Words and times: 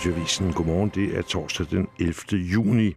Radioavisen. 0.00 0.52
Godmorgen, 0.52 0.90
det 0.94 1.16
er 1.18 1.22
torsdag 1.22 1.66
den 1.70 1.88
11. 1.98 2.14
juni. 2.32 2.94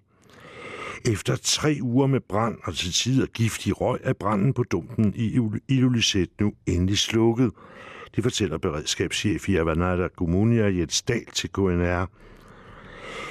Efter 1.05 1.35
tre 1.35 1.77
uger 1.81 2.07
med 2.07 2.19
brand 2.19 2.57
og 2.63 2.75
til 2.75 2.93
tider 2.93 3.25
giftig 3.25 3.81
røg 3.81 3.99
er 4.03 4.13
branden 4.13 4.53
på 4.53 4.63
dumpen 4.63 5.13
i 5.15 5.39
Ilulissat 5.67 6.29
nu 6.39 6.53
endelig 6.65 6.97
slukket. 6.97 7.51
Det 8.15 8.23
fortæller 8.23 8.57
beredskabschef 8.57 9.49
i 9.49 9.55
Avanada 9.55 10.07
Kommunia 10.07 10.65
Jens 10.65 11.01
Dahl 11.01 11.25
til 11.33 11.49
KNR. 11.49 12.05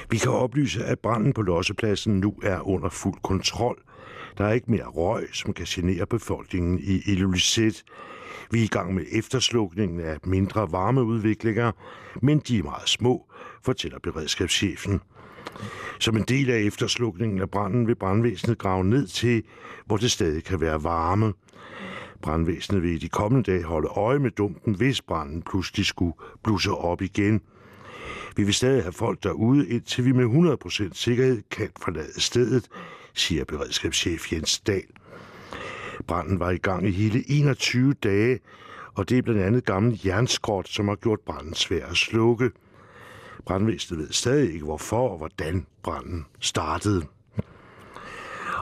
Vi 0.09 0.17
kan 0.17 0.31
oplyse, 0.31 0.85
at 0.85 0.99
branden 0.99 1.33
på 1.33 1.41
lossepladsen 1.41 2.19
nu 2.19 2.33
er 2.43 2.67
under 2.67 2.89
fuld 2.89 3.19
kontrol. 3.23 3.81
Der 4.37 4.45
er 4.45 4.51
ikke 4.51 4.71
mere 4.71 4.87
røg, 4.87 5.27
som 5.31 5.53
kan 5.53 5.65
genere 5.65 6.05
befolkningen 6.05 6.79
i 6.79 7.01
Ilulissat. 7.05 7.83
Vi 8.53 8.59
er 8.59 8.63
i 8.63 8.67
gang 8.67 8.93
med 8.93 9.05
efterslukningen 9.11 9.99
af 9.99 10.17
mindre 10.23 10.71
varmeudviklinger, 10.71 11.71
men 12.21 12.39
de 12.39 12.57
er 12.57 12.63
meget 12.63 12.89
små, 12.89 13.25
fortæller 13.63 13.99
beredskabschefen. 13.99 15.01
Som 15.99 16.17
en 16.17 16.23
del 16.23 16.49
af 16.49 16.59
efterslukningen 16.59 17.41
af 17.41 17.49
branden 17.49 17.87
vil 17.87 17.95
brandvæsenet 17.95 18.57
grave 18.57 18.83
ned 18.83 19.07
til, 19.07 19.43
hvor 19.85 19.97
det 19.97 20.11
stadig 20.11 20.43
kan 20.43 20.61
være 20.61 20.83
varme. 20.83 21.33
Brandvæsenet 22.21 22.83
vil 22.83 22.91
i 22.91 22.97
de 22.97 23.09
kommende 23.09 23.51
dage 23.51 23.63
holde 23.63 23.87
øje 23.87 24.19
med 24.19 24.31
dumpen, 24.31 24.75
hvis 24.75 25.01
branden 25.01 25.41
pludselig 25.41 25.85
skulle 25.85 26.13
blusse 26.43 26.71
op 26.71 27.01
igen. 27.01 27.41
Vi 28.35 28.43
vil 28.43 28.53
stadig 28.53 28.83
have 28.83 28.93
folk 28.93 29.23
derude, 29.23 29.69
indtil 29.69 30.05
vi 30.05 30.11
med 30.11 30.55
100% 30.65 30.89
sikkerhed 30.93 31.41
kan 31.51 31.69
forlade 31.83 32.21
stedet, 32.21 32.67
siger 33.13 33.45
beredskabschef 33.45 34.33
Jens 34.33 34.59
Dahl. 34.59 35.02
Branden 36.07 36.39
var 36.39 36.49
i 36.49 36.57
gang 36.57 36.87
i 36.87 36.91
hele 36.91 37.23
21 37.27 37.93
dage, 37.93 38.39
og 38.93 39.09
det 39.09 39.17
er 39.17 39.21
blandt 39.21 39.41
andet 39.41 39.65
gammel 39.65 40.01
jernskrot, 40.05 40.67
som 40.67 40.87
har 40.87 40.95
gjort 40.95 41.19
branden 41.19 41.53
svær 41.53 41.85
at 41.85 41.95
slukke. 41.95 42.51
Brandvæsenet 43.45 43.99
ved 43.99 44.11
stadig 44.11 44.53
ikke, 44.53 44.65
hvorfor 44.65 45.09
og 45.09 45.17
hvordan 45.17 45.65
branden 45.83 46.25
startede. 46.39 47.05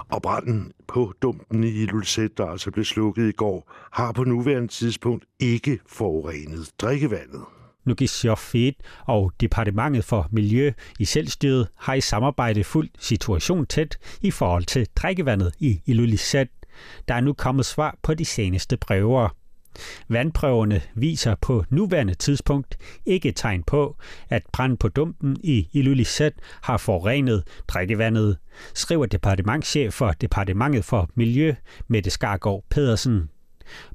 Og 0.09 0.21
branden 0.21 0.71
på 0.87 1.13
dumpen 1.21 1.63
i 1.63 1.85
Lulset, 1.85 2.37
der 2.37 2.45
altså 2.45 2.71
blev 2.71 2.85
slukket 2.85 3.29
i 3.29 3.31
går, 3.31 3.71
har 3.91 4.11
på 4.11 4.23
nuværende 4.23 4.67
tidspunkt 4.67 5.25
ikke 5.39 5.79
forurenet 5.87 6.71
drikkevandet. 6.81 7.41
Nugisiofit 7.85 8.75
og 9.05 9.31
Departementet 9.39 10.05
for 10.05 10.27
Miljø 10.31 10.71
i 10.99 11.05
Selvstyret 11.05 11.67
har 11.77 11.93
i 11.93 12.01
samarbejde 12.01 12.63
fuldt 12.63 12.91
situation 12.99 13.65
tæt 13.65 13.97
i 14.21 14.31
forhold 14.31 14.63
til 14.63 14.87
drikkevandet 14.95 15.53
i 15.59 15.81
Ilulissat. 15.85 16.47
Der 17.07 17.13
er 17.13 17.21
nu 17.21 17.33
kommet 17.33 17.65
svar 17.65 17.97
på 18.03 18.13
de 18.13 18.25
seneste 18.25 18.77
prøver. 18.77 19.29
Vandprøverne 20.09 20.81
viser 20.95 21.35
på 21.41 21.65
nuværende 21.69 22.13
tidspunkt 22.13 22.77
ikke 23.05 23.31
tegn 23.31 23.63
på, 23.63 23.97
at 24.29 24.43
brand 24.53 24.77
på 24.77 24.87
dumpen 24.87 25.37
i 25.43 25.69
Ilulissat 25.73 26.33
har 26.61 26.77
forurenet 26.77 27.43
drikkevandet, 27.67 28.37
skriver 28.73 29.05
departementchef 29.05 29.93
for 29.93 30.11
Departementet 30.11 30.85
for 30.85 31.09
Miljø, 31.15 31.55
Mette 31.87 32.09
Skargaard 32.09 32.63
Pedersen. 32.69 33.29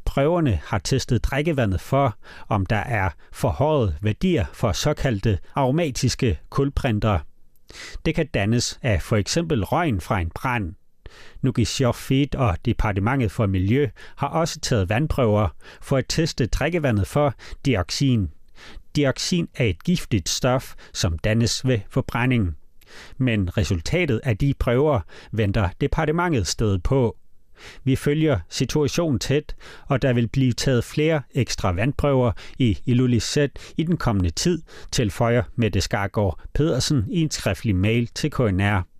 Prøverne 0.04 0.60
har 0.64 0.78
testet 0.78 1.24
drikkevandet 1.24 1.80
for, 1.80 2.16
om 2.48 2.66
der 2.66 2.76
er 2.76 3.10
forhøjet 3.32 3.96
værdier 4.02 4.44
for 4.52 4.72
såkaldte 4.72 5.38
aromatiske 5.54 6.38
kulprinter. 6.50 7.18
Det 8.04 8.14
kan 8.14 8.26
dannes 8.26 8.78
af 8.82 9.02
for 9.02 9.16
eksempel 9.16 9.64
røgen 9.64 10.00
fra 10.00 10.20
en 10.20 10.30
brand. 10.34 10.74
Nugisjofit 11.42 12.34
og 12.34 12.56
Departementet 12.64 13.30
for 13.30 13.46
Miljø 13.46 13.88
har 14.16 14.28
også 14.28 14.60
taget 14.60 14.88
vandprøver 14.88 15.48
for 15.82 15.96
at 15.96 16.04
teste 16.08 16.46
drikkevandet 16.46 17.06
for 17.06 17.34
dioxin. 17.64 18.30
Dioxin 18.96 19.48
er 19.54 19.64
et 19.64 19.84
giftigt 19.84 20.28
stof, 20.28 20.74
som 20.92 21.18
dannes 21.18 21.66
ved 21.66 21.80
forbrænding. 21.90 22.56
Men 23.18 23.56
resultatet 23.56 24.20
af 24.24 24.36
de 24.36 24.54
prøver 24.58 25.00
venter 25.32 25.68
departementet 25.80 26.46
sted 26.46 26.78
på. 26.78 27.16
Vi 27.84 27.96
følger 27.96 28.38
situationen 28.48 29.18
tæt, 29.18 29.54
og 29.86 30.02
der 30.02 30.12
vil 30.12 30.28
blive 30.28 30.52
taget 30.52 30.84
flere 30.84 31.22
ekstra 31.34 31.72
vandprøver 31.72 32.32
i 32.58 32.78
Ilulissat 32.86 33.50
i 33.76 33.82
den 33.82 33.96
kommende 33.96 34.30
tid, 34.30 34.62
tilføjer 34.92 35.42
Mette 35.56 35.80
Skargaard 35.80 36.40
Pedersen 36.54 37.04
i 37.10 37.20
en 37.20 37.30
skriftlig 37.30 37.76
mail 37.76 38.06
til 38.14 38.30
KNR. 38.30 38.95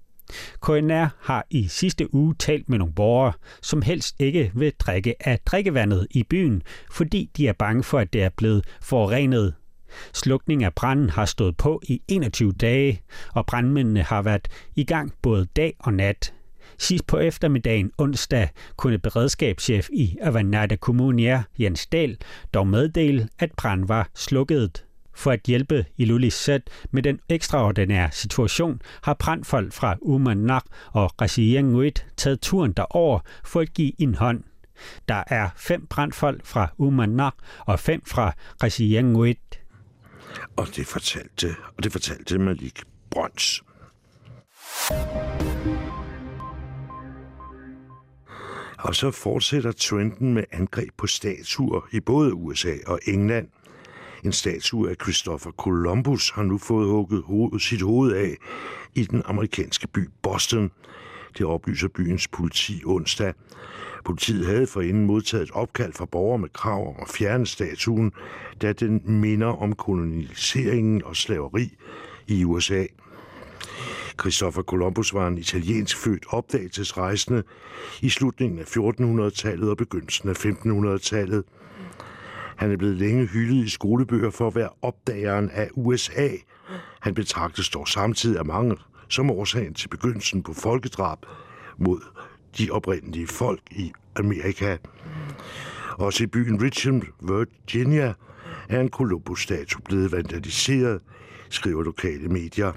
KNR 0.62 1.06
har 1.20 1.46
i 1.50 1.68
sidste 1.68 2.14
uge 2.14 2.34
talt 2.38 2.68
med 2.68 2.78
nogle 2.78 2.94
borgere, 2.94 3.32
som 3.62 3.82
helst 3.82 4.16
ikke 4.18 4.52
vil 4.54 4.72
drikke 4.78 5.28
af 5.28 5.38
drikkevandet 5.46 6.06
i 6.10 6.22
byen, 6.22 6.62
fordi 6.90 7.30
de 7.36 7.48
er 7.48 7.52
bange 7.52 7.82
for, 7.82 7.98
at 7.98 8.12
det 8.12 8.22
er 8.22 8.30
blevet 8.36 8.64
forurenet. 8.80 9.54
Slukning 10.14 10.64
af 10.64 10.74
branden 10.74 11.10
har 11.10 11.24
stået 11.24 11.56
på 11.56 11.82
i 11.88 12.02
21 12.08 12.52
dage, 12.52 13.02
og 13.34 13.46
brandmændene 13.46 14.02
har 14.02 14.22
været 14.22 14.48
i 14.76 14.84
gang 14.84 15.12
både 15.22 15.46
dag 15.56 15.74
og 15.78 15.92
nat. 15.92 16.32
Sidst 16.78 17.06
på 17.06 17.18
eftermiddagen 17.18 17.90
onsdag 17.98 18.48
kunne 18.76 18.98
beredskabschef 18.98 19.88
i 19.92 20.16
Avanada 20.22 20.76
Kommunia, 20.76 21.42
Jens 21.58 21.86
Dahl, 21.86 22.18
dog 22.54 22.66
meddele, 22.66 23.28
at 23.38 23.52
branden 23.56 23.88
var 23.88 24.10
slukket. 24.14 24.85
For 25.16 25.30
at 25.30 25.40
hjælpe 25.46 25.84
Ilulissat 25.96 26.62
med 26.90 27.02
den 27.02 27.20
ekstraordinære 27.28 28.12
situation, 28.12 28.80
har 29.02 29.14
brandfolk 29.14 29.72
fra 29.72 29.96
Umanak 30.00 30.64
og 30.92 31.20
Rasianguit 31.20 32.06
taget 32.16 32.40
turen 32.40 32.72
derover 32.72 33.20
for 33.44 33.60
at 33.60 33.74
give 33.74 33.92
en 33.98 34.14
hånd. 34.14 34.44
Der 35.08 35.22
er 35.26 35.48
fem 35.56 35.86
brandfolk 35.86 36.46
fra 36.46 36.68
Umanak 36.78 37.34
og 37.60 37.80
fem 37.80 38.02
fra 38.06 38.32
Rasianguit. 38.62 39.60
Og 40.56 40.66
det 40.76 40.86
fortalte, 40.86 41.46
og 41.76 41.84
det 41.84 41.92
fortalte 41.92 42.38
Malik 42.38 42.82
Brøns. 43.10 43.62
Og 48.78 48.94
så 48.94 49.10
fortsætter 49.10 49.72
trenden 49.72 50.34
med 50.34 50.44
angreb 50.52 50.90
på 50.96 51.06
statuer 51.06 51.88
i 51.92 52.00
både 52.00 52.34
USA 52.34 52.74
og 52.86 53.00
England. 53.06 53.48
En 54.26 54.32
statue 54.32 54.90
af 54.90 54.96
Christopher 55.02 55.50
Columbus 55.50 56.30
har 56.30 56.42
nu 56.42 56.58
fået 56.58 56.88
hugget 56.88 57.22
hoved, 57.22 57.60
sit 57.60 57.82
hoved 57.82 58.12
af 58.12 58.36
i 58.94 59.04
den 59.04 59.22
amerikanske 59.24 59.88
by 59.88 60.10
Boston. 60.22 60.70
Det 61.38 61.46
oplyser 61.46 61.88
byens 61.88 62.28
politi 62.28 62.82
onsdag. 62.84 63.34
Politiet 64.04 64.46
havde 64.46 64.66
forinden 64.66 65.06
modtaget 65.06 65.42
et 65.42 65.50
opkald 65.50 65.92
fra 65.92 66.04
borgere 66.04 66.38
med 66.38 66.48
krav 66.48 66.88
om 66.88 66.94
at 67.02 67.08
fjerne 67.08 67.46
statuen, 67.46 68.12
da 68.62 68.72
den 68.72 69.02
minder 69.04 69.46
om 69.46 69.74
koloniseringen 69.74 71.04
og 71.04 71.16
slaveri 71.16 71.70
i 72.26 72.44
USA. 72.44 72.86
Christopher 74.20 74.62
Columbus 74.62 75.14
var 75.14 75.28
en 75.28 75.38
italiensk 75.38 75.96
født 75.96 76.24
opdagelsesrejsende 76.28 77.42
i 78.02 78.08
slutningen 78.08 78.58
af 78.58 78.76
1400-tallet 78.76 79.70
og 79.70 79.76
begyndelsen 79.76 80.28
af 80.28 80.46
1500-tallet. 80.46 81.44
Han 82.56 82.72
er 82.72 82.76
blevet 82.76 82.96
længe 82.96 83.26
hyldet 83.26 83.64
i 83.64 83.68
skolebøger 83.68 84.30
for 84.30 84.46
at 84.46 84.54
være 84.54 84.68
opdageren 84.82 85.50
af 85.50 85.68
USA. 85.74 86.28
Han 87.00 87.14
betragtes 87.14 87.68
dog 87.68 87.88
samtidig 87.88 88.38
af 88.38 88.44
mange 88.44 88.76
som 89.08 89.30
årsagen 89.30 89.74
til 89.74 89.88
begyndelsen 89.88 90.42
på 90.42 90.52
folkedrab 90.52 91.18
mod 91.78 92.00
de 92.58 92.70
oprindelige 92.70 93.26
folk 93.26 93.60
i 93.70 93.92
Amerika. 94.16 94.76
Også 95.92 96.24
i 96.24 96.26
byen 96.26 96.62
Richmond, 96.62 97.02
Virginia, 97.20 98.14
er 98.68 98.80
en 98.80 98.88
Columbus-statue 98.88 99.82
blevet 99.84 100.12
vandaliseret, 100.12 101.00
skriver 101.50 101.82
lokale 101.82 102.28
medier. 102.28 102.72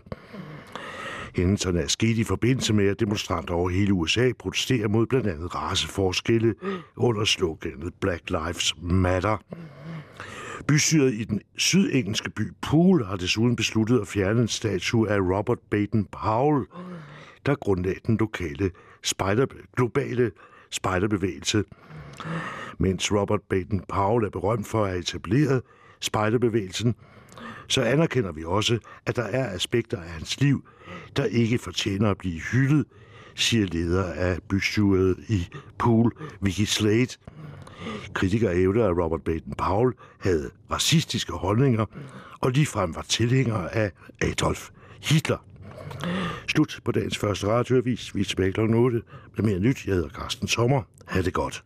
Hændelserne 1.39 1.81
er 1.81 1.87
sket 1.87 2.17
i 2.17 2.23
forbindelse 2.23 2.73
med, 2.73 2.87
at 2.87 2.99
demonstranter 2.99 3.53
over 3.53 3.69
hele 3.69 3.93
USA 3.93 4.31
protesterer 4.39 4.87
mod 4.87 5.05
blandt 5.05 5.27
andet 5.27 5.55
raceforskelle 5.55 6.55
under 6.95 7.25
sloganet 7.25 7.93
Black 8.01 8.29
Lives 8.29 8.73
Matter. 8.81 9.37
Bystyret 10.67 11.13
i 11.13 11.23
den 11.23 11.41
sydengelske 11.57 12.29
by 12.29 12.51
Poole 12.61 13.05
har 13.05 13.15
desuden 13.15 13.55
besluttet 13.55 13.99
at 14.01 14.07
fjerne 14.07 14.41
en 14.41 14.47
statue 14.47 15.09
af 15.09 15.19
Robert 15.19 15.59
Baden-Powell, 15.75 16.65
der 17.45 17.55
grundlagde 17.55 17.99
den 18.07 18.17
lokale 18.17 18.71
spider, 19.03 19.45
globale 19.75 20.31
spejderbevægelse. 20.71 21.63
Mens 22.77 23.11
Robert 23.11 23.41
Baden-Powell 23.53 24.25
er 24.25 24.29
berømt 24.31 24.67
for 24.67 24.83
at 24.83 24.89
have 24.89 24.99
etableret 24.99 25.61
spejderbevægelsen, 25.99 26.95
så 27.69 27.81
anerkender 27.81 28.31
vi 28.31 28.43
også, 28.43 28.79
at 29.05 29.15
der 29.15 29.23
er 29.23 29.55
aspekter 29.55 30.01
af 30.01 30.09
hans 30.09 30.41
liv, 30.41 30.63
der 31.15 31.25
ikke 31.25 31.57
fortjener 31.57 32.11
at 32.11 32.17
blive 32.17 32.39
hyldet, 32.51 32.85
siger 33.35 33.65
leder 33.65 34.13
af 34.13 34.37
bystyret 34.49 35.15
i 35.27 35.47
Pool, 35.77 36.13
Vicky 36.41 36.61
Slade. 36.61 37.17
Kritikere 38.13 38.55
hævder, 38.55 38.89
at 38.89 38.97
Robert 38.97 39.21
Baden-Powell 39.29 40.17
havde 40.19 40.49
racistiske 40.71 41.33
holdninger 41.33 41.85
og 42.39 42.51
ligefrem 42.51 42.95
var 42.95 43.05
tilhænger 43.09 43.55
af 43.55 43.91
Adolf 44.21 44.69
Hitler. 45.01 45.37
Slut 46.47 46.79
på 46.85 46.91
dagens 46.91 47.17
første 47.17 47.47
radioavis. 47.47 48.15
Vi 48.15 48.21
er 48.21 48.25
tilbage 48.25 48.51
kl. 48.53 48.59
8 48.59 49.01
med 49.37 49.45
mere 49.45 49.59
nyt. 49.59 49.85
Jeg 49.85 49.95
hedder 49.95 50.09
Carsten 50.09 50.47
Sommer. 50.47 50.81
Ha' 51.05 51.21
det 51.21 51.33
godt. 51.33 51.57